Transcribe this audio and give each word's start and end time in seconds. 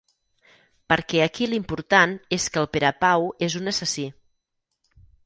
Perquè 0.93 1.19
aquí 1.25 1.47
l'important 1.51 2.15
és 2.39 2.47
que 2.55 2.63
el 2.63 2.69
Perepau 2.77 3.29
és 3.49 3.59
un 3.61 3.73
assassí. 3.73 4.07